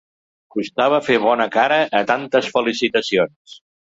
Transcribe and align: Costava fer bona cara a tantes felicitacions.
Costava 0.53 0.99
fer 1.07 1.17
bona 1.25 1.47
cara 1.57 1.77
a 2.01 2.03
tantes 2.13 2.49
felicitacions. 2.57 3.57